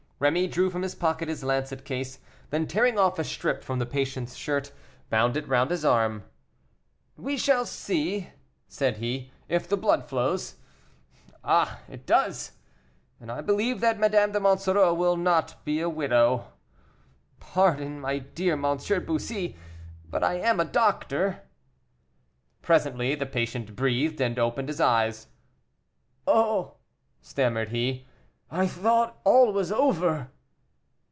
[0.21, 2.19] Rémy drew from his pocket his lancet case;
[2.51, 4.71] then tearing off a strip from the patient's shirt,
[5.09, 6.25] bound it round his arm.
[7.17, 8.29] "We shall see,"
[8.67, 10.57] said he, "if the blood flows.
[11.43, 12.51] Ah, it does!
[13.19, 16.51] and I believe that Madame de Monsoreau will not be a widow.
[17.39, 18.77] Pardon, my dear M.
[18.77, 19.57] de Bussy,
[20.07, 21.47] but I am a doctor."
[22.61, 25.25] Presently the patient breathed, and opened his eyes.
[26.27, 26.75] "Oh!"
[27.21, 28.05] stammered he,
[28.53, 30.27] "I thought all was over."